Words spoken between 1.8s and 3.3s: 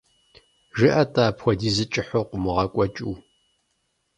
кӀыхьу къыумыгъэкӀуэкӀыу.